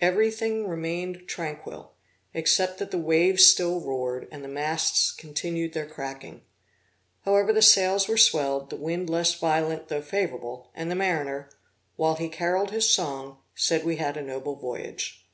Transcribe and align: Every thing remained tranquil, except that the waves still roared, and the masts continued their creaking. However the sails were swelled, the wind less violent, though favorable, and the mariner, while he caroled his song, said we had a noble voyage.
Every 0.00 0.30
thing 0.30 0.68
remained 0.68 1.26
tranquil, 1.26 1.94
except 2.32 2.78
that 2.78 2.92
the 2.92 2.96
waves 2.96 3.44
still 3.44 3.80
roared, 3.80 4.28
and 4.30 4.44
the 4.44 4.48
masts 4.48 5.10
continued 5.10 5.72
their 5.72 5.84
creaking. 5.84 6.42
However 7.22 7.52
the 7.52 7.60
sails 7.60 8.06
were 8.06 8.16
swelled, 8.16 8.70
the 8.70 8.76
wind 8.76 9.10
less 9.10 9.34
violent, 9.34 9.88
though 9.88 10.00
favorable, 10.00 10.70
and 10.76 10.92
the 10.92 10.94
mariner, 10.94 11.50
while 11.96 12.14
he 12.14 12.28
caroled 12.28 12.70
his 12.70 12.88
song, 12.94 13.38
said 13.56 13.82
we 13.84 13.96
had 13.96 14.16
a 14.16 14.22
noble 14.22 14.54
voyage. 14.54 15.26